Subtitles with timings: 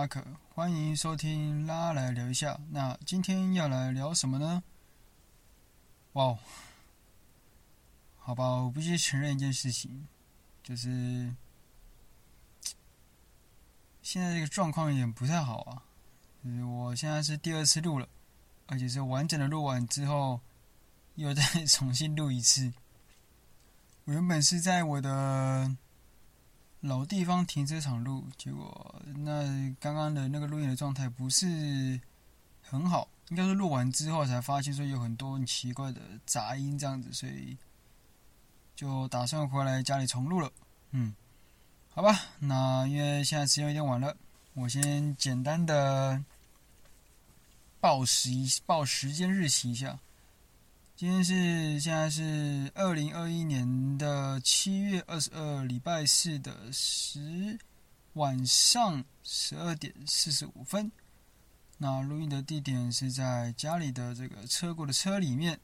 [0.00, 0.24] 我是拉可，
[0.54, 2.58] 欢迎收听拉来聊一下。
[2.70, 4.62] 那今天要来聊什么呢？
[6.14, 6.38] 哇哦，
[8.16, 10.08] 好吧，我必须承认一件事情，
[10.62, 10.88] 就是
[14.00, 15.82] 现在这个状况有点不太好啊。
[16.42, 18.08] 就是我现在是第二次录了，
[18.68, 20.40] 而且是完整的录完之后，
[21.16, 22.72] 又再 重新录一次。
[24.06, 25.76] 我原本是在我的
[26.80, 32.00] 老地方停车场录，结果那刚刚的那个录音的状态不是
[32.62, 37.56] 很好，应该是录完之后才发现说有很多很奇怪的杂音这样子，所以
[38.74, 40.50] 就打算回来家里重录了。
[40.92, 41.14] 嗯，
[41.90, 44.16] 好吧，那因为现在时间有点晚了，
[44.54, 46.22] 我先简单的
[47.78, 48.30] 报时
[48.64, 49.98] 报时间日期一下。
[51.00, 57.58] 今天是现在是二零二一年的七月二十二，礼拜四的十
[58.12, 60.92] 晚上十二点四十五分。
[61.78, 65.58] 那录音的地点是在家里的这个车库的车里面。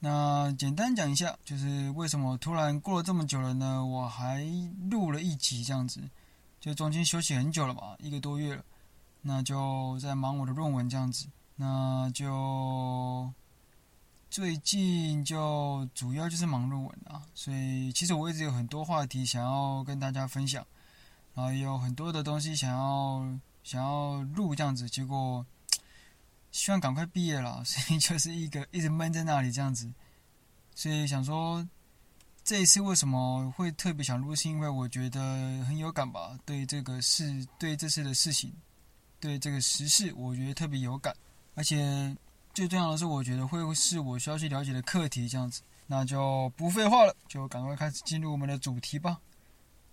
[0.00, 3.86] 那简单讲一下，就是为什么突然过了这么久了呢？
[3.86, 4.44] 我还
[4.90, 6.00] 录了一集这样子，
[6.58, 8.64] 就中间休息很久了吧，一个多月了。
[9.22, 13.32] 那就在忙我的论文这样子，那就。
[14.30, 20.64] 最近就主要就是忙论文啊，所以其实我一直有很多话题想要跟大家分享，
[21.34, 23.28] 然后也有很多的东西想要
[23.64, 25.44] 想要录这样子，结果
[26.52, 29.92] 希望赶快毕业了，所以 就是一个一直闷在那里这样子，
[30.76, 31.68] 所以想说
[32.44, 35.20] 这一次为什么会特别想录，是因为我觉得
[35.64, 38.52] 很有感吧，对这个事，对这次的事情，
[39.18, 41.12] 对这个时事，我觉得特别有感，
[41.56, 42.16] 而且。
[42.60, 49.18] 最重要的是，我觉得会是我需要去了解的课题，这样子，那就不废话了，就赶快开始进入我们的主题吧。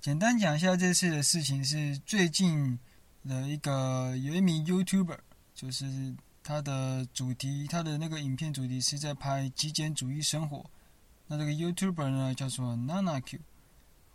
[0.01, 2.77] 简单讲一下这次的事情，是最近
[3.25, 5.17] 的一个有一名 YouTuber，
[5.55, 6.13] 就是
[6.43, 10.65] 他的主题，他的那个影片主题是在拍极简主义生活。
[11.27, 13.39] 那这个 YouTuber 呢，叫做 NanaQ，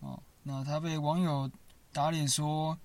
[0.00, 1.50] 哦，那他被网友
[1.90, 2.78] 打脸说。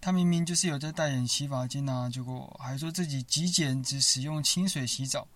[0.00, 5.26] 他明明就是有在代言洗发精啊，结果还说自己极简，只使用清水洗澡。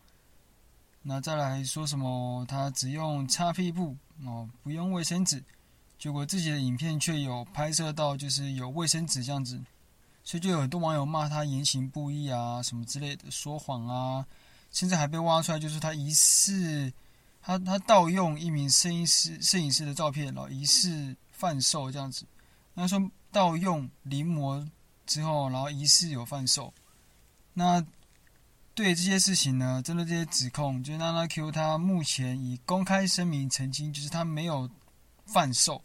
[1.02, 5.42] 那再来说什么他只用擦屁股哦，不用卫生纸，
[5.98, 9.58] 结果自己的影片却有拍摄到就是有卫生纸这样子，
[10.22, 14.26] 所以就有很多网友骂他言行不一啊，什么之类的，说谎啊，
[14.70, 16.92] 甚至还被挖出来就是他疑似
[17.40, 22.26] 他他盗用一名摄影师摄影师的照片，然后疑似贩售这样子，
[22.80, 23.10] 他说。
[23.32, 24.68] 盗用临摹
[25.06, 26.74] 之后，然后疑似有贩售。
[27.54, 27.80] 那
[28.74, 34.68] 对这些事情呢，针对这些指控，就是 NanaQ 他目前已公开声明澄清，就是他没有
[35.26, 35.80] 贩售。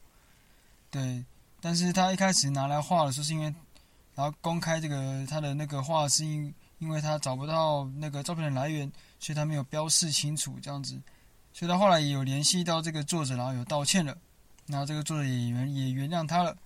[0.90, 1.24] 对，
[1.62, 3.54] 但是他一开始拿来画的时候，是因为
[4.16, 11.00] 然后公开这个他的那个画，是因因为他找不到那个照片的来源，所以他没有标示清楚这样子。
[11.54, 14.18] 所以他后来也有联系到这个作者，然后有道歉了。
[14.66, 16.58] 那这个作者也原也原谅他了。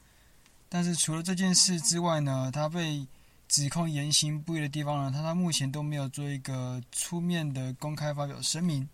[0.69, 3.07] 但是除了这件事之外呢，他被
[3.47, 8.88] 指控言行不一的地方呢，他他目前都没有做一个出面的公开发表声明。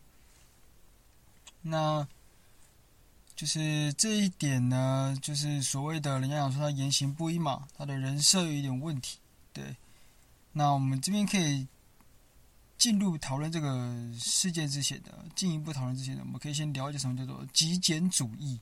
[1.61, 2.07] 那
[3.35, 9.17] 就是这一点呢，就是所谓的人家讲说他言行不一嘛，他的人设有一点问题。
[9.51, 9.75] 对，
[10.53, 11.67] 那我们这边可以
[12.77, 18.57] 进入讨论这个事件之前的，进一步讨论之前的，我们可以先了解什么叫做极简主义。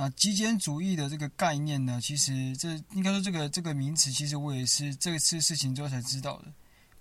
[0.00, 6.46] 那极简主义的这个概念呢，其实这应该说这个这个名词，其实我也是这次事情之后才知道的，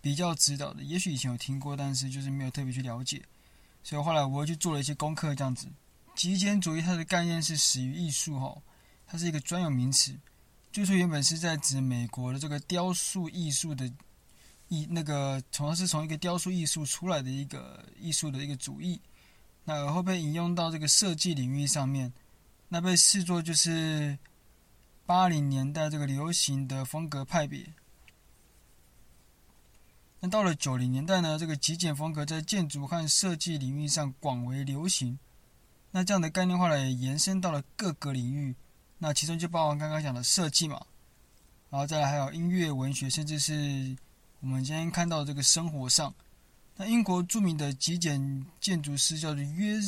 [0.01, 0.83] 比较知道的。
[0.83, 3.23] 也许以前有听过，但是就是没有特别去了解。
[3.85, 5.69] 所以后来我又去做了一些功课，这样子。
[6.13, 8.53] 极简主义它的概念是始于艺术，哈，
[9.07, 10.13] 它是一个专有名词，
[10.73, 13.89] 最初原本是在指美国的这个雕塑艺术的
[14.67, 18.99] 艺，那个从是从一个雕塑艺术出来的一个艺术的一个主义，
[19.63, 22.11] 那而后被引用到这个设计领域上面。
[22.69, 24.17] 那被视作就是
[25.05, 27.73] 八零年代这个流行的风格派别。
[30.19, 35.17] 那到了九零年代呢，这个极简风格在建筑和设计领域上广为流行。
[35.91, 38.53] 那这样的概念化来也延伸到了各个领域，
[38.99, 40.85] 那其中就包含刚刚讲的设计嘛，
[41.71, 43.97] 然后再来还有音乐、文学，甚至是
[44.41, 46.13] 我们今天看到这个生活上。
[46.75, 49.79] 那英国著名的极简建筑师叫做约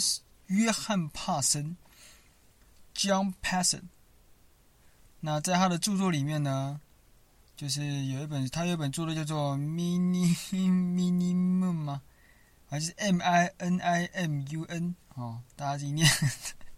[0.48, 1.78] 约翰帕森。
[2.96, 3.84] John Passon，
[5.20, 6.80] 那在他的著作里面呢，
[7.56, 12.02] 就是有一本，他有一本著作叫做《Mini Minimum》吗？
[12.68, 14.96] 还是 M I N I M U N？
[15.16, 16.10] 哦，大家自己念，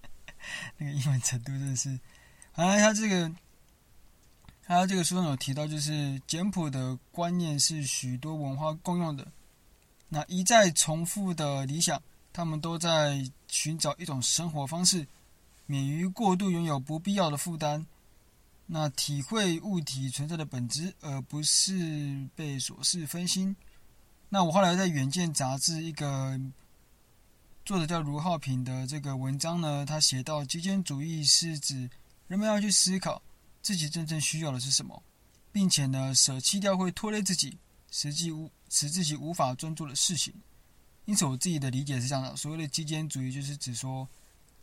[0.77, 1.99] 那个英文程度真的是。
[2.51, 3.31] 好像他这个，
[4.63, 9.27] 他这个书中有提到，就是简朴的观念是许多文化共用的。
[10.09, 12.01] 那一再重复的理想，
[12.31, 15.07] 他们都在寻找一种生活方式，
[15.65, 17.85] 免于过度拥有不必要的负担。
[18.65, 23.55] 那体会物体存在的本质，而不是被琐事分心。
[24.29, 26.39] 那我后来在《远见》杂志一个
[27.65, 31.89] 作者叫卢浩平的这个文章呢，他写到极简主义是指
[32.27, 33.21] 人们要去思考
[33.61, 35.03] 自己真正需要的是什么，
[35.51, 37.57] 并且呢，舍弃掉会拖累自己、
[37.91, 40.33] 实际无使自己无法专注的事情。
[41.05, 44.07] 因此，我自己的理解是这样的：所谓的极简主义，就是指说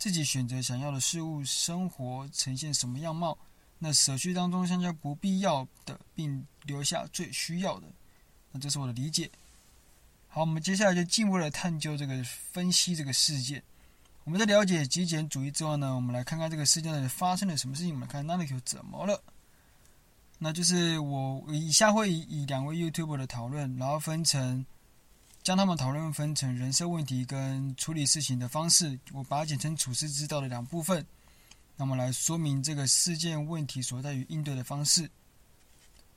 [0.01, 3.37] 自己选择想要的事物，生活呈现什么样貌。
[3.77, 7.85] 那舍去当中，相较不必要的，并留下最需要的。
[8.51, 9.29] 那这是我的理解。
[10.27, 13.61] 好，我们接下来就进一步来探究这个分析这个事件。
[14.23, 17.93] 我们在了解极简主义之后呢，我们来看看这个事件到底发生了什么事情。
[17.93, 19.21] 我们来看 Nariko 怎么了？
[20.39, 24.65] 那就是我以下会以，两位 YouTube 的讨论，然后分成
[25.43, 31.05] 将他们讨论分成人设问题跟处理事情的方式，我把它简称处事之道的两部分。
[31.75, 35.09] 那么来说明这个事件问题所在于应对的方式。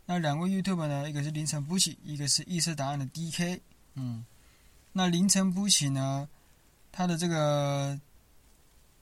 [0.04, 3.60] 那两位 YouTube 呢，一个是凌晨不起，一个是异色答案的 DK。
[3.94, 4.26] 嗯，
[4.92, 6.28] 那凌晨不起呢，
[6.92, 7.98] 他的这个，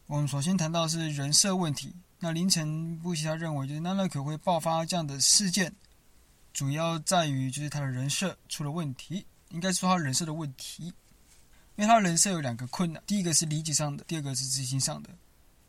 [0.07, 1.93] 我们首先谈到是人设问题。
[2.21, 5.75] 那凌晨不起他认为，就是 Nanokyo 会爆发这样的事件，
[6.53, 10.85] 主要在于就是他的人设出了问题，应该说他人设的问题，
[11.77, 15.11] 因为他人设有两个困难，第一个是理解上的，第二个是执行上的。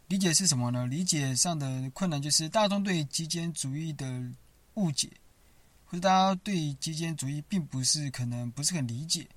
[0.07, 0.85] 理解是什么呢？
[0.85, 4.05] 理解上的困难就是大众对极简主义的
[4.75, 5.09] 误解，
[5.85, 9.27] 或者大家对极简主义并不是可能不是很理解，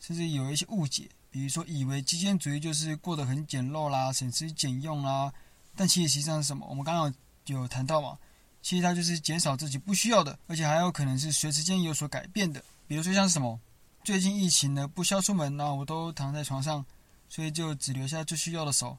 [0.00, 5.32] 甚至有一些误解，比如说以为极简主义就是过得很简陋啦、省吃俭用啦，
[5.76, 6.66] 但其实实际上是什么？
[6.68, 7.14] 我们刚刚
[7.46, 8.18] 有，有谈到嘛，
[8.62, 12.64] 其实它就是减少自己不需要的，而且还有可能是随时间有所改变的。
[12.88, 13.60] 比如说像什么，
[14.06, 16.86] 最近疫情呢，不需要出门，那我都躺在床上，
[17.28, 18.96] 所以就只留下最需要的手。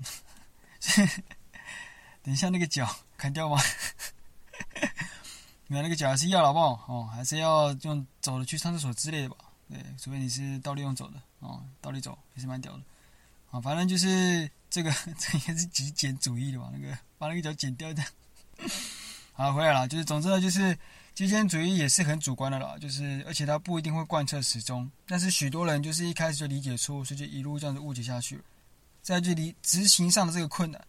[2.24, 3.60] 等一下，那个脚砍掉吗？
[5.68, 6.60] 没有，那个脚还是要了，好不？
[6.90, 9.36] 哦，还是要用走的去上厕所之类的吧。
[9.68, 12.82] 对，除非你是倒立用走的哦，倒立走也是蛮屌的。
[13.50, 16.70] 啊，反正就是这个， 这应该是极简主义的吧？
[16.72, 18.02] 那个把那个脚剪掉的。
[19.34, 20.74] 好，回来了，就是总之呢，就是
[21.18, 24.88] 极简主义也是很主观的啦，就是而且它不一定会贯彻始终。
[25.04, 28.42] 但是许多人就是一开始就理解错，所以就一路这样子误解下去了。
[29.02, 30.80] 在这里执行上的这个困难，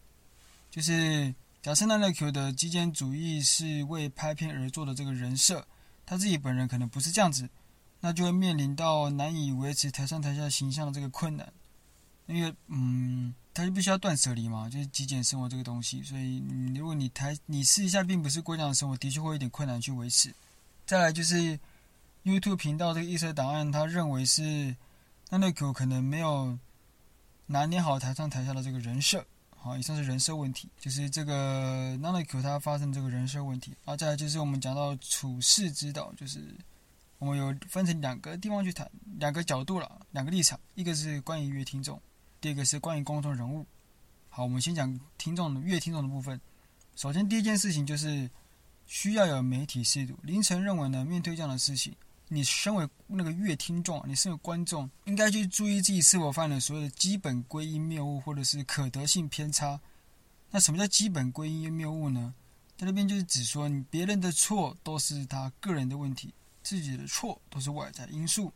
[0.70, 5.66] 就是假设 Nanokyo 的极简主义是为拍片而做的这个人设，
[6.06, 7.50] 他自己本人可能不是这样子，
[7.98, 11.52] 那就会面临到难以维持台上台下形象的这个困难，
[12.26, 16.42] 因为嗯，他就必须要断舍离嘛，就是极简生活这个东西，所以
[16.74, 20.34] 如果你台你试一下，并不是过这样的生活，的确会有点困难去维持。
[20.86, 21.58] 再来就是
[22.24, 24.74] YouTube 频道这个异色档案，他认为是
[25.28, 26.58] nanoko 可能没有。
[27.52, 29.26] 拿捏好台上台下的这个人设，
[29.56, 33.74] 好，以上是人设问题，就是这个 nanoko 它发生这个人设问题。
[33.84, 36.38] 啊，再来就是我们讲到处世之道，就是
[37.18, 42.00] 我们有分成两个地方去谈，两个角度了，两个立场，一个是关于阅听众，
[42.40, 43.66] 第二个是关于公众人物。
[44.30, 46.40] 好，我们先讲听众的阅听众的部分。
[46.96, 48.30] 首先第一件事情就是
[48.86, 50.16] 需要有媒体识读。
[50.22, 51.94] 凌晨认为呢，面对这样的事情。
[52.28, 59.80] 你身为那个阅听众，你身为观众，应该去注意自己是否犯了所谓的基本归因谬误，或者是可得性偏差。
[60.50, 62.32] 那什么叫基本归因谬误呢？
[62.78, 66.32] 在那边就是指说，你别人的错都是他个人的问题，
[66.62, 68.52] 自己的错都是外在因素。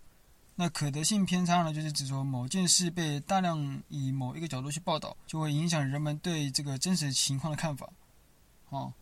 [0.57, 7.89] 那可得性偏差呢，就是指说某件事被大量以某一个角度去报道，就会影响人们对这个真实情况的看法。
[8.71, 8.93] 哦，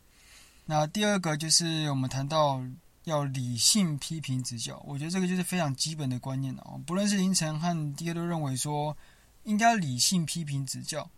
[0.67, 2.63] 那第二个就是我们谈到。
[3.05, 6.81] 要理性批评指教，我觉得这个就是非常基本的观念了。
[6.87, 8.97] 不论是凌晨和 DK 都认为说，
[9.43, 11.11] 应该理性批评指教，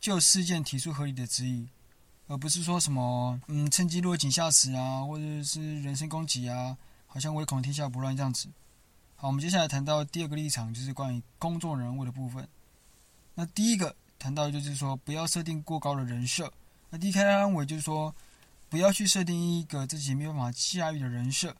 [0.00, 1.68] 就事件提出合理的质疑，
[2.26, 8.48] 而不是说什么嗯趁机落井下石啊，或者是人身攻击啊，好像唯恐天下不乱这样子。
[9.16, 12.48] 好，我们接下来谈到第二个立场，就是关于公众人物的部分。
[13.34, 16.52] 那第一个谈到就是说，不要设定过高的人设。
[16.90, 18.14] 那 DK 他认为就是说。
[18.70, 21.54] 不要去设定一个自己没有办法驾驭的人设，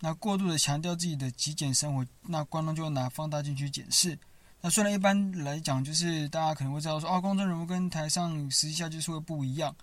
[0.00, 4.18] 那过度的强调自己的极简生活，那观众就会拿放大镜去检视。
[4.62, 9.74] 那虽然一般来讲，就是大家可能会知道说，哦，公众人物跟台上实际下就是会不一样，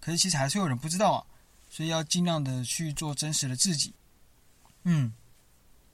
[0.00, 1.24] 可是其实还是有人不知道啊，
[1.70, 3.94] 所以要尽量的去做真实的自己。
[4.82, 5.10] 嗯，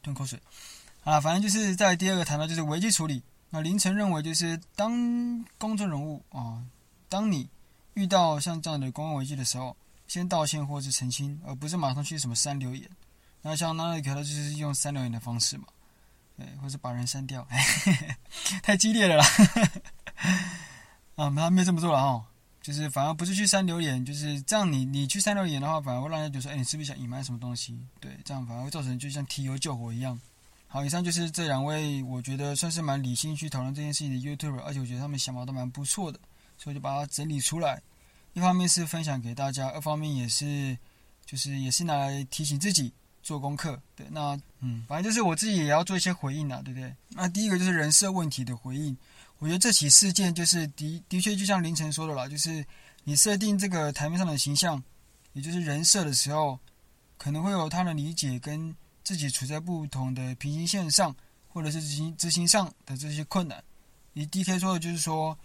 [0.04, 0.38] 吞口水
[1.02, 3.20] 啊，反正就是在第二个谈到就是危机处理。
[3.50, 4.92] 那凌晨认为就是当
[5.58, 6.62] 公众人物啊，
[7.08, 7.48] 当你
[7.94, 9.76] 遇到像这样的公共危机的时候。
[10.06, 12.88] 先道歉或是澄清，而不是马上去什么删留言。
[13.40, 15.64] 那像那个，他就是用删留言的方式嘛，
[16.36, 17.44] 对，或是把人删掉，
[18.62, 19.26] 太激烈了啦。
[21.16, 22.22] 啊，他没这么做了哦，
[22.64, 24.86] 就是反而不是去删留言，就是这样你。
[24.86, 27.78] 你去删留言的话，反而会让人家觉得说，哎，你是不是想隐瞒什么东西？
[28.00, 30.18] 对，这样反而会造成就像提油救火一样。
[30.66, 36.18] 好，以上就是这两位，我觉得算是蛮理性去讨论这件事情的 YouTuber，而且我觉得他们想法都蛮不错的，
[36.56, 37.82] 所以就把它整理出来。
[38.32, 40.74] 一方面是分享给大家，二方面也是，
[41.26, 42.90] 就是也是拿来提醒自己
[43.24, 43.82] 做功课。
[43.96, 46.94] 对，那嗯，反正就是我自己也要做一些回应啊，对不对？
[47.08, 48.96] 那第一个就是人设问题的回应。
[49.38, 52.64] 我觉得这起事件就是的的确就像凌晨说的啦，就是
[53.02, 54.80] 你设定这个台面上的形象，
[55.32, 56.60] 也就是人设的时候，
[57.18, 58.72] 可能会有他的理解跟。
[59.06, 61.14] 自己处在不同的平行线上，
[61.46, 63.62] 或者是执行执行上的这些困难，
[64.14, 65.38] 你 DK 说的就是说，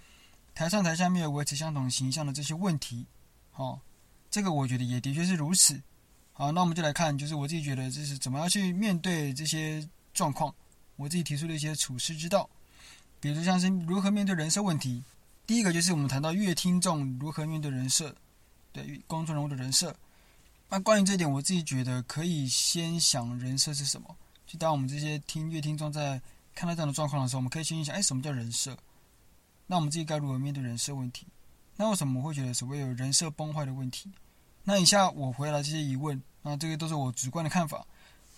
[0.56, 3.06] 台上台下没有维持相同形象的这些问题，
[3.56, 3.78] 哦，
[4.32, 5.78] 这个我觉得也的确是如此。
[6.40, 10.56] 好，那我们就来看，就是我自己觉得这是怎么样去面对这些状况，
[10.96, 12.50] 我自己提出的一些处事之道，
[13.20, 15.04] 比如像是如何面对人设问题。
[15.46, 18.16] 第一个就是我们谈到阅听众如何面对人设，
[18.72, 19.94] 对公众人物的人设。
[20.70, 24.16] 那关于这点，我自己觉得可以先想人设是什么。
[24.48, 26.22] 就当我们这些听阅听众在
[26.56, 28.78] 看到这样的状况的时候，我们可以先想：哎，什么叫人设？
[29.68, 31.28] 那我们自己该如何面对人设问题？
[31.76, 34.10] 那为什么我会觉得所谓有人设崩坏的问题？
[34.64, 37.86] 那以下我回答这些疑问，那这个都是我主观的看法。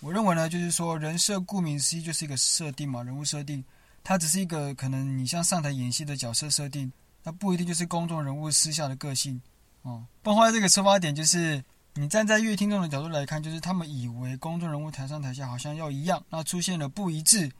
[0.00, 3.64] 我认为呢，就是说人设顾名思义就是一个设定嘛，人物设定，
[4.02, 6.92] 它只是一个可能你像上台演戏的角色设定，
[7.22, 9.40] 那不一定就是公众人物私下的个性。
[9.82, 11.62] 哦，崩坏这个出发点就是。
[11.94, 17.52] 你站在乐听众的角度来看，就是他们以为公众人物台上台下好像要一样，那出现了不一致，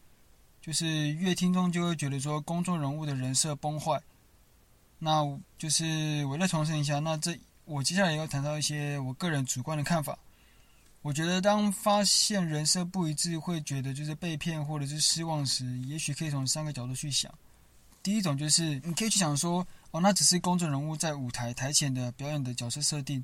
[0.62, 4.00] 就是乐听众就会觉得说公众人物的人设崩坏。
[4.98, 5.22] 那
[5.58, 10.18] 就是我再重申一下，那这我接下来要谈到一些我个人主观的看法。
[11.02, 17.32] 我觉得当发现人设不一致，会觉得就是被骗或者是失望时，也许可以从三个角度去想。
[18.02, 23.22] 第一种就是你可以去想说，哦，那只是公众人物在舞台台前的表演的角色设定。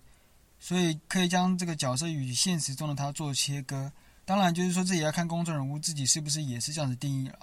[0.61, 3.93] 所以可以将这个角色与现实中的他做切割，
[4.25, 7.39] 当然就是说这也要看公众人物自己是不是也是这样子定义了，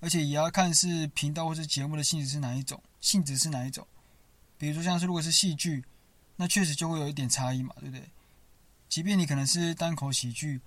[0.00, 3.86] 而且也要看是频道或是节目的性质是哪一种，性质是哪一种。
[4.56, 5.84] 比如说像是如果是戏剧，
[6.36, 8.02] 那确实就会有一点差异嘛，对不对？
[8.94, 10.60] 即便你可能是单口喜剧、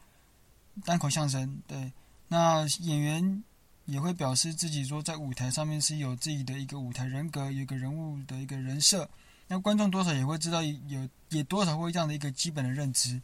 [0.83, 1.93] 单口相声，对，
[2.27, 3.41] 那演员
[3.85, 9.09] 也会表示自己说在舞台上面是有自己的一个舞台人格，有一个人物的一个人设。
[9.47, 13.21] 那观众多少也会知道有，也多少会这样的一个基本的认知。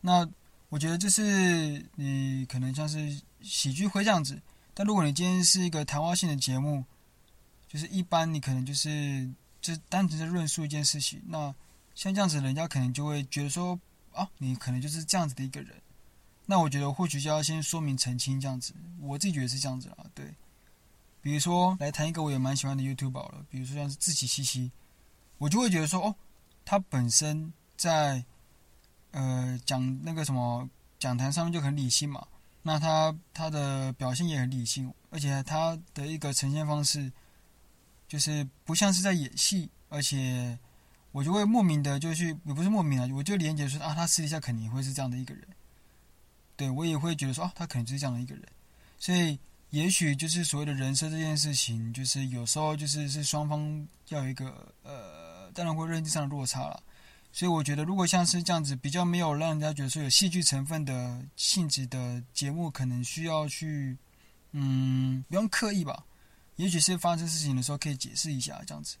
[0.00, 0.26] 那
[0.70, 4.40] 我觉得这是你可能像是喜剧会这样子，
[4.72, 6.82] 但如果你今天是一个谈话性的节目，
[7.68, 9.30] 就是一般你可能就是
[9.60, 11.20] 就单纯的论述一件事情。
[11.26, 11.54] 那
[11.94, 13.78] 像这样子，人家可能就会觉得说
[14.12, 15.80] 啊，你可能就是这样子的一个人。
[16.46, 18.74] 那我觉得或许就要先说明澄清这样子。
[19.00, 20.34] 我自己觉得是这样子啦，对。
[21.22, 24.70] 比如说来谈一个我也蛮喜欢的 YouTuber 了，比如说像是志祺七七。
[25.38, 26.14] 我就会觉得说，哦，
[26.66, 28.22] 他本身在，
[29.12, 32.26] 呃，讲那个什么讲坛上面就很理性嘛，
[32.62, 37.10] 那他他的表现也很理性，而且他的一个呈现方式，
[38.06, 40.58] 就是不像是在演戏，而且
[41.12, 45.44] 我就会莫名的就去，也不是莫名啊，我就连接说啊，他私底下肯定会是这样的一个人，
[46.56, 48.44] 对，我也会觉得说啊，他可能就是这样的一个人，
[48.98, 49.38] 所以。
[49.70, 56.82] 也许就是所谓的人设这件事情，就是有时候就是是双方要有一个呃，当然会认知上的落差了。
[57.30, 63.96] 所以我觉得，如果像是这样子比较没有让人家觉得说有戏剧成分的性质的节目，可能需要去
[64.50, 66.04] 嗯，不用刻意吧。
[66.56, 68.96] 也许是发生事情的时候可以解释一下这样子。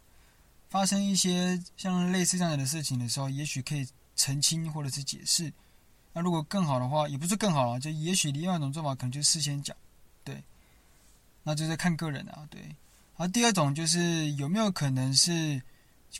[0.70, 3.86] 发生一些像类似这样的事情的时候，也许可以
[4.16, 5.52] 澄清或者是解释。
[6.12, 9.76] 那如果更好的话，也不是更好了，就也许另外一种做法可能就事先讲，
[10.24, 10.42] 对。
[11.42, 12.60] 那就是看个人啊，对。
[13.16, 15.60] 而第二种就是有没有可能是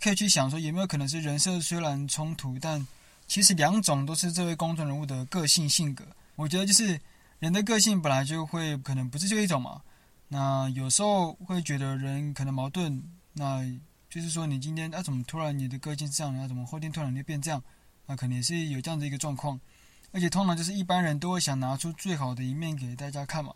[0.02, 2.87] 可以去想说有没有可能是人设虽然冲突，但
[3.26, 6.04] 其实两种都是这位公众人物的个性性格。
[6.37, 7.00] 我觉得就是
[7.38, 9.80] 人的个性本来就会可能不是这一种嘛。
[10.28, 13.02] 那有时候会觉得人可能矛盾，
[13.33, 13.62] 那
[14.11, 17.62] 就是说你今天啊怎么突然你的个性这样，然后怎么后天突然就变这样？
[18.07, 19.59] 那可能也是有这样的一个状况。
[20.12, 23.55] 而且通常就是一般人都会想拿出最好的一面给大家看嘛。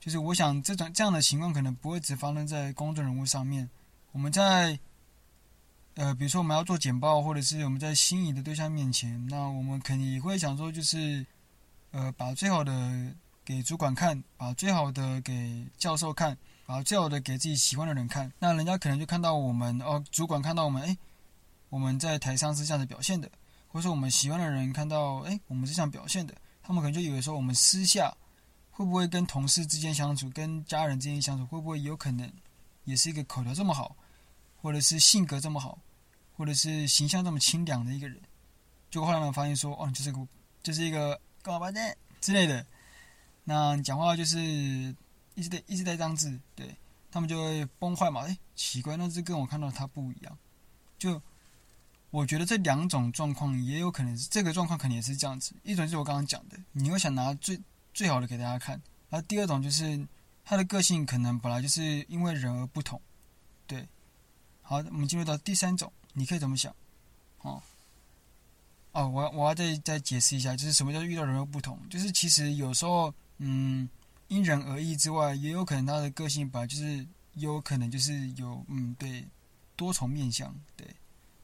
[0.00, 3.68] 就是我想，这种这样的情况可能不会只发生在公众人物上面。
[4.10, 4.76] 我们在，
[5.94, 11.24] 呃，比如说我们要做简报，或者是我们在心仪的对象面前，那我们肯定会想说，就是，
[11.92, 18.32] 呃，把最好的给主管看，把最好的给教授看，把最好的给自己喜欢的人看。
[18.38, 20.96] 那人家可能就看到我们，哦，主管看到我们，哎，
[21.68, 23.30] 我们在台上是这样子表现的，
[23.68, 28.14] 或者说我们喜欢的人看到，哎，我们是这样表现的，他们可能就以为说我们私下
[28.70, 32.30] 会不会跟同事之间相处，跟家人之间相处，会不会有可能
[32.84, 33.96] 也是一个口条这么好，
[34.60, 35.78] 或者是性格这么好，
[36.36, 38.20] 或者是形象这么清凉的一个人？
[38.90, 40.26] 结果后来我们发现说，哦，就是个
[40.62, 42.64] 就是一个高八蛋之类的，
[43.44, 44.94] 那讲话就是
[45.34, 46.76] 一直在一直在当字，对。
[47.14, 48.22] 他们就会崩坏嘛？
[48.22, 50.38] 哎，奇怪，那只跟我看到它不一样。
[50.96, 51.20] 就
[52.08, 55.54] 我觉得这两种状况也有可能是这个状况，可能也是这样子。
[55.62, 57.60] 一种就是我刚刚讲的，你会想拿最
[57.92, 58.78] 最好的给大家看；
[59.10, 60.08] 然后第二种就是
[60.42, 62.98] 他的个性可能本来就是因为人而不同。
[63.66, 63.86] 对，
[64.62, 66.74] 好，我们进入到第三种，你可以怎么想？
[67.42, 67.62] 哦，
[68.92, 71.78] 哦，我我要再再解释一下，就是什么叫遇到人而不同？
[71.90, 73.86] 就是其实有时候，嗯。
[74.32, 79.28] 因人而异之外，也有可能他的个性本来就是，也有可能就是有嗯，对，
[79.76, 80.86] 多重面相，对，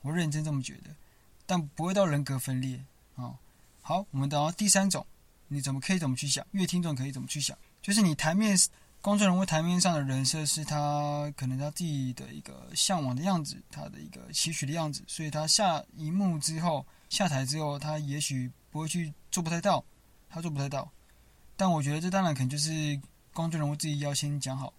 [0.00, 0.96] 我认真这么觉得，
[1.44, 2.82] 但不会到人格分裂
[3.16, 3.38] 啊、
[3.82, 5.06] 好，我们等到第三种，
[5.48, 6.46] 你怎么可以怎么去想？
[6.52, 7.54] 越听众可以怎么去想？
[7.82, 8.56] 就是你台面
[9.02, 19.84] 公众人物台面上的人设是他可能他自己的一个向往的样子，他的一个期许的样子，所以他下荧幕之后下台之后，他也许不会去做不太到，
[20.30, 20.90] 他做不太到。
[21.58, 23.00] 但我觉得这当然可能就是
[23.34, 24.72] 公众人物自己要先讲好，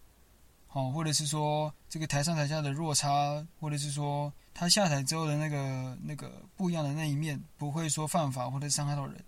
[0.66, 9.22] 好，或者是说这个台上台下的落差，或者是说他下台之后的那个那个不一样的那一面，不会说犯法或者伤害到人，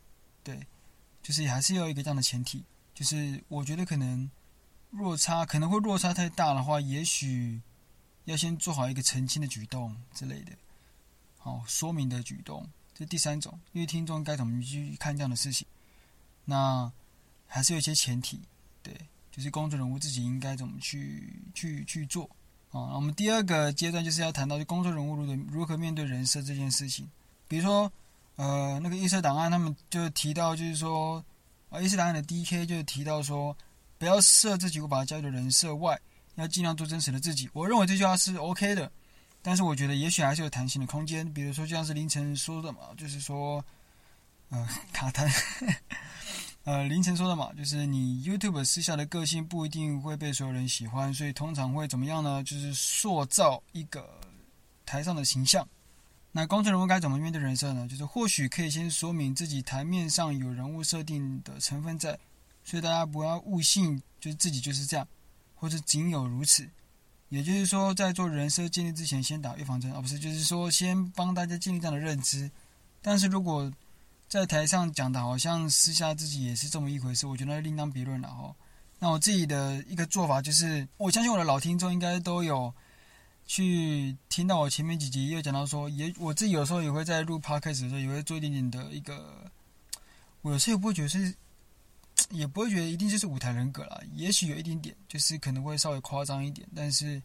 [0.45, 0.65] 对，
[1.21, 4.31] 就是还是要一个这样的前提，就是我觉得可能
[4.91, 7.61] 落差可能会落差太大的话，也许
[8.23, 10.53] 要先做好一个澄清的举动之类的，
[11.37, 15.67] 好，说明的举动，这第三种，因为听众该怎么去看这样的事情，
[16.45, 16.89] 那。
[17.53, 18.39] 还是有一些前提，
[18.81, 18.95] 对，
[19.29, 22.23] 就是公众人物自己应该怎么去去去做
[22.71, 22.95] 啊。
[22.95, 27.05] 我们第二个阶段就是要谈到就公众人物如何如何面对人设这件事情。
[27.49, 27.91] 比如说，
[28.37, 31.21] 呃，那个异色档案他们就提到，就是说，
[31.69, 33.53] 啊，异色档案的 DK 就提到说，
[33.97, 35.99] 不要设自己无法交易的人设外，
[36.35, 37.49] 要尽量做真实的自己。
[37.51, 38.89] 我认为这句话是 OK 的，
[39.41, 41.29] 但是我觉得也许还是有弹性的空间。
[41.33, 43.61] 比如说，就像是凌晨说的嘛，就是说，
[44.47, 45.29] 呃， 卡弹。
[46.63, 52.43] 呃，凌晨说的嘛，就是你 YouTube 私下的个性不一定会被所有人喜欢，所以通常会怎么样呢？
[52.43, 54.07] 就是塑造一个
[54.85, 55.67] 台上的形象。
[56.31, 57.87] 那公众人物该怎么面对人设呢？
[57.87, 62.17] 就是或许可以先说明自己台面上有人物设定的成分在，
[62.63, 65.07] 所以大家不要误信，就是自己就是这样，
[65.55, 66.69] 或者仅有如此。
[67.29, 72.51] 也就是说，在做人设建立之前，先打预防针，而不是就是说先帮大家建立这样的认知。
[73.01, 73.71] 但是如果
[74.31, 78.55] 在台上讲的好像私下自己也是这么一回事，我觉得另当别论了哈。
[78.97, 82.73] 那我自己的一个做法就是，我相信我的老听众应该都有
[83.45, 89.51] 去听到我前面几集也有讲到说，也我自己有时候也会在录 podcast 的时候也会做一点点的一个，
[90.43, 91.35] 我有时候也不会觉得是，
[92.29, 96.65] 也不会觉得一定就是舞台人格啦，也许有一点点，就是可能会稍微夸张一点。
[96.73, 97.21] 但是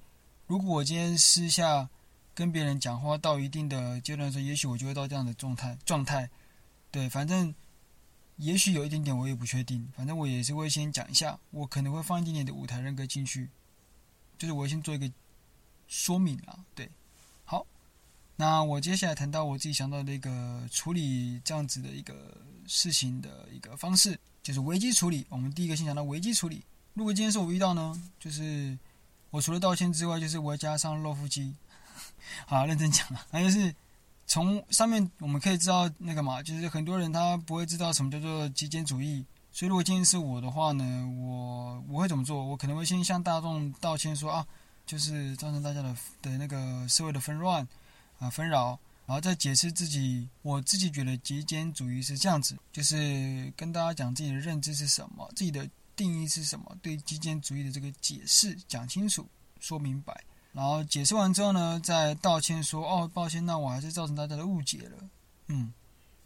[0.49, 1.89] 如果我今天私下
[2.35, 6.29] 跟别人讲话到一定的阶段的时候，也许我就会到这样的状态状态。
[6.91, 7.55] 对，反正
[8.37, 9.87] 也许有一点点，我也不确定。
[9.95, 13.51] 反正我也是会先讲一下，我可能会放一点点的舞台人格进去，
[14.39, 15.11] 就是我先做一个
[15.89, 16.65] 说明啊。
[16.75, 16.91] 对，
[17.45, 17.67] 好，
[18.37, 25.27] 那我接下来谈到我自己想到的一个处理这样子的一个事情的一个方式，就是危机处理。
[25.29, 26.63] 我们第一个先讲到危机处理。
[26.95, 28.79] 如果今天是我遇到呢，就是
[29.31, 31.55] 我除了道歉之外，就是我要加上露腹肌。
[32.47, 33.75] 好，认真讲啊，那就是。
[34.27, 40.85] 从上面我们可以知道那个嘛，就是很多人他不会知道什么叫做极简主义，所以如果今天是我的话呢，
[41.19, 42.45] 我我会怎么做？
[42.45, 44.47] 我可能会先向大众道歉说啊，
[44.85, 47.67] 就是造成大家的的那个社会的纷乱
[48.19, 59.25] 啊纷扰，然后再解释自己，我自己觉得极简主义是这样子，就是跟大家讲自己的认知是什么，自己的定义是什么，对极简主义的这个解释讲清楚，
[59.61, 60.21] 说明白。
[60.57, 64.97] 然后解释完之后呢，再道歉说：“哦，抱歉，那我还是造成大家的误解了。”
[65.49, 65.71] 嗯，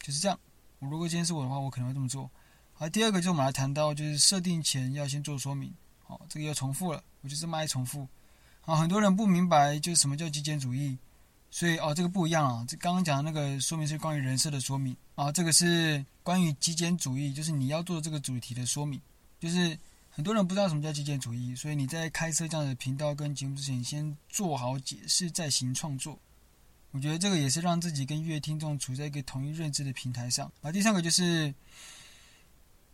[0.01, 0.39] 就是这样。
[0.79, 2.31] 我如果今天是我的话，我可能会这么做。
[2.73, 5.75] 好，第二个就是我们来谈到，就是设定前要先做说明。
[6.07, 8.07] 好，这个又重复了，我就是这么爱重复。
[8.61, 10.97] 好，很多人不明白就是什么叫极简主义，
[11.51, 12.65] 所以哦，这个不一样啊。
[12.69, 19.01] 这刚刚讲的那个说明是关于人设的说明啊，这个是关于极简主义，就是你要做这个主题的说明，
[19.41, 19.77] 就是。
[20.13, 26.19] 很多人不知道什么叫极简主义，所以你在开设这样的频道跟节目之前，先做好解释再行创作。
[26.91, 30.51] 我觉得这个也是让自己跟乐听众处在一个统一认知的平台上。
[30.61, 31.55] 啊，第三个就是，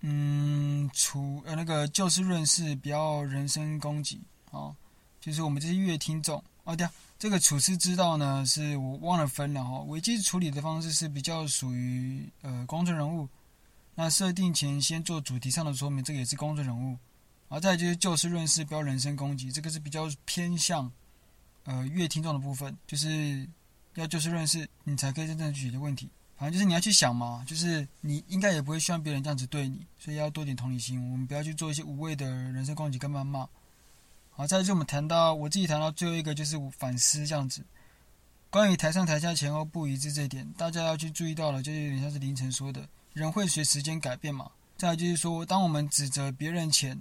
[0.01, 4.77] 嗯，处呃那个就事论事，不要人身攻击啊。
[5.19, 9.81] 就是我们这些乐听众，哦对啊，这个处事之道呢，是我忘了分了哈。
[9.81, 13.27] 危机处理的方式是比较属于呃公众人物，
[13.95, 16.99] 那设定前先做主题上的说明，这个也是公众人物。
[17.49, 20.91] 然后再就是就事论事，不要人身攻击，这个是比较偏向
[21.65, 23.47] 呃越听众的部分，就是
[23.95, 26.11] 要就事论事，你才可以真正解决问题。
[26.37, 31.01] 反正就是你要去想嘛，就是你应该也不会希望别人这样子对你，所以要多点同理心。
[31.11, 33.49] 我们不要去做一些无谓的人身攻击跟谩骂。
[34.31, 37.65] 好，再就我们谈到我自己谈到最后一个就是反思这样子，
[38.51, 44.51] 关于台上台下前后不一致这一点，大家要去注意到了，就有点像是凌晨说的，人会随时间改变嘛。
[44.77, 47.01] 再来就是说，当我们指责别人前，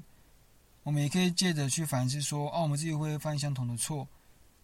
[0.86, 4.08] 我们也可以借着去反思说，哦，我们自己会犯相同的错，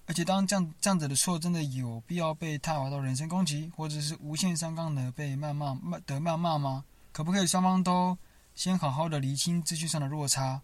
[0.06, 5.74] 而且当这样这样子的错真的有必要被挞伐到人身攻击，或者是无限上纲的被谩骂、
[6.06, 6.86] 的谩骂吗？
[7.12, 8.16] 可不可以双方都
[8.54, 10.62] 先好好的厘清资讯上的落差？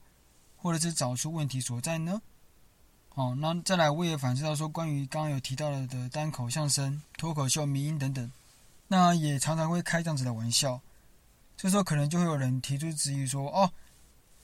[0.56, 2.22] 或者是找出问题所在呢？
[3.10, 8.32] 好，那再来我也反思到说，关于刚刚有提到了的单口相声、脱口秀、迷音等等，
[8.88, 10.80] 那也常常会开这样子的玩笑。
[11.56, 13.72] 这时候可能就会有人提出质疑说：“哦，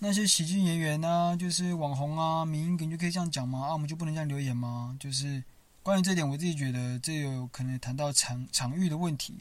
[0.05, 3.67] 那些喜剧演员啊，就是网红啊，迷因，就可以这样讲吗？
[3.67, 5.41] 啊，我们就不能这样留言吗？”就是
[5.81, 9.33] 关于这点，我自己觉得这有可能谈到场场域的问题。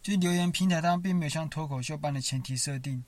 [0.00, 3.04] 就是留言平台它并没有像脱口秀般的前提设定，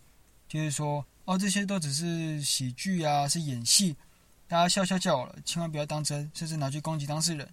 [0.47, 1.03] 就是说。
[1.25, 3.97] 哦，这些都只是喜剧啊，是演戏，
[4.49, 7.49] 大家笑笑就好了，千万不要当真，甚至拿去攻击当事人。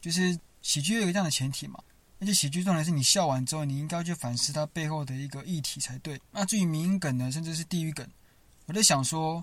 [0.00, 1.82] 就是喜剧有一个这样的前提嘛，
[2.20, 6.20] 而且喜剧重点是你笑完之后，你应该去反思它背后的一个议题才对。
[6.30, 8.08] 那至于迷因梗呢，甚至是地狱梗，
[8.68, 9.42] 我在想说，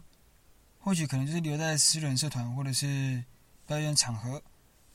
[0.80, 3.24] 或许可能就是留在私人社团或者是
[3.66, 4.40] 表演场合，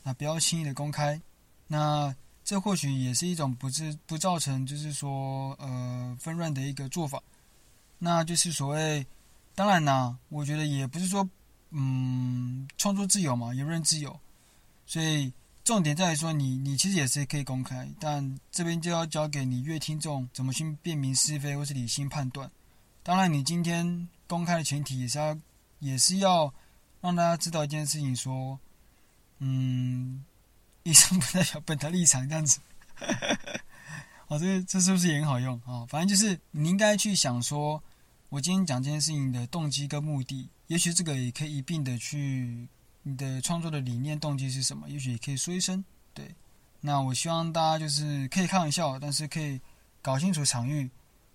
[0.05, 1.21] 那不要轻易的公开。
[1.67, 2.15] 那
[2.45, 7.21] 这或许也是一种不是不造成就是说呃纷乱的一个做法。
[7.99, 9.05] 那就是所谓，
[9.57, 11.29] 当然啦，我觉得也不是说，
[11.71, 14.17] 嗯，创作自由嘛，言论自由，
[14.87, 15.33] 所以
[15.65, 22.49] 重点在于说你，你其实也是可以公开，但这边就要交给你阅听众怎么去辨明是非或是理性判断。
[23.03, 25.39] 当然，你今天公开的前提也是要，
[25.79, 26.53] 也是要
[27.01, 28.59] 让大家知道一件事情，说，
[29.39, 30.25] 嗯，
[30.85, 32.61] 以上不代表本台立场这样子。
[34.29, 35.85] 哦，这这是不是也很好用啊？
[35.89, 37.83] 反正就是你应该去想说。
[38.31, 42.69] 我今天讲这件事情的动机跟目的，也许这个也可以一并的去
[43.03, 44.89] 你的创作的理念动机是什么？
[44.89, 45.85] 也许也可以说一声。
[46.15, 46.33] 对，
[46.81, 49.61] 那我希望大家就是可以开玩笑，但是可以
[50.01, 50.89] 搞清楚场域。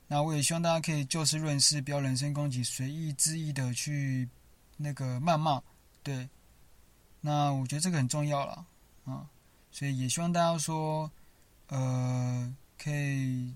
[0.08, 4.30] 那我也希望大家可以就事论事，不要人身攻击，随意恣意的去
[4.78, 5.62] 那个谩骂。
[6.04, 6.30] 对，
[7.22, 8.66] 那我觉得这个很重要了
[9.06, 9.28] 啊，
[9.72, 11.12] 所以也希望大家说，
[11.70, 13.56] 呃，可以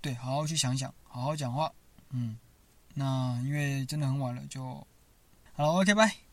[0.00, 1.72] 对好好去想想，好好讲话。
[2.10, 2.36] 嗯，
[2.92, 4.64] 那因为真的很晚了，就
[5.52, 6.23] 好了，OK，拜。